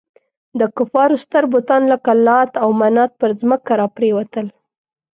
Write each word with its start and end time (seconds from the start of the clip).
د 0.59 0.61
کفارو 0.77 1.15
ستر 1.23 1.43
بتان 1.53 1.81
لکه 1.93 2.11
لات 2.25 2.51
او 2.63 2.69
منات 2.81 3.11
پر 3.19 3.29
ځمکه 3.41 3.71
را 3.79 3.87
پرېوتل. 3.95 4.45